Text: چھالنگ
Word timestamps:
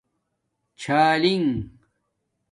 چھالنگ 0.81 1.47